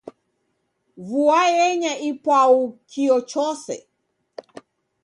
[1.07, 2.57] Vua yenya ipwau,
[2.89, 3.75] kio chose